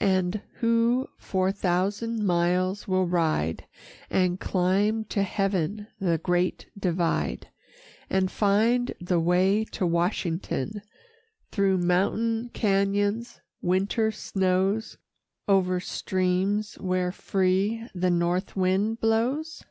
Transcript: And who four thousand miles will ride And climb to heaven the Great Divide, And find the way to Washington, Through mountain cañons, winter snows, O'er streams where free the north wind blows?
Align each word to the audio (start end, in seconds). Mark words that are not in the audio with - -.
And 0.00 0.42
who 0.54 1.08
four 1.16 1.52
thousand 1.52 2.26
miles 2.26 2.88
will 2.88 3.06
ride 3.06 3.66
And 4.10 4.40
climb 4.40 5.04
to 5.04 5.22
heaven 5.22 5.86
the 6.00 6.18
Great 6.18 6.66
Divide, 6.76 7.46
And 8.10 8.32
find 8.32 8.92
the 9.00 9.20
way 9.20 9.64
to 9.66 9.86
Washington, 9.86 10.82
Through 11.52 11.78
mountain 11.78 12.50
cañons, 12.52 13.38
winter 13.62 14.10
snows, 14.10 14.98
O'er 15.48 15.78
streams 15.78 16.74
where 16.80 17.12
free 17.12 17.88
the 17.94 18.10
north 18.10 18.56
wind 18.56 19.00
blows? 19.00 19.62